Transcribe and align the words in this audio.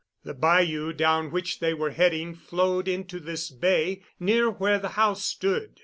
The 0.23 0.33
bayou 0.33 0.93
down 0.93 1.29
which 1.29 1.59
they 1.59 1.75
were 1.75 1.91
heading 1.91 2.33
flowed 2.33 2.87
into 2.87 3.19
this 3.19 3.51
bay 3.51 4.01
near 4.19 4.49
where 4.49 4.79
the 4.79 4.89
house 4.97 5.23
stood. 5.23 5.79